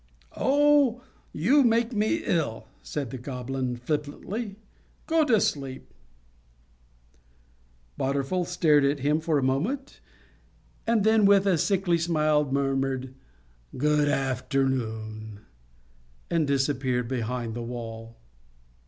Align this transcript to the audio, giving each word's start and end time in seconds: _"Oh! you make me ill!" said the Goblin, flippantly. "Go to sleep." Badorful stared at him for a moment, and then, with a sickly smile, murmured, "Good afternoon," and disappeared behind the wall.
_"Oh! 0.35 1.03
you 1.31 1.61
make 1.63 1.93
me 1.93 2.23
ill!" 2.25 2.67
said 2.81 3.11
the 3.11 3.19
Goblin, 3.19 3.75
flippantly. 3.75 4.55
"Go 5.05 5.23
to 5.23 5.39
sleep." 5.39 5.93
Badorful 7.99 8.47
stared 8.47 8.83
at 8.83 9.01
him 9.01 9.19
for 9.19 9.37
a 9.37 9.43
moment, 9.43 9.99
and 10.87 11.03
then, 11.03 11.27
with 11.27 11.45
a 11.45 11.55
sickly 11.55 11.99
smile, 11.99 12.51
murmured, 12.51 13.13
"Good 13.77 14.09
afternoon," 14.09 15.41
and 16.31 16.47
disappeared 16.47 17.07
behind 17.07 17.53
the 17.53 17.61
wall. 17.61 18.17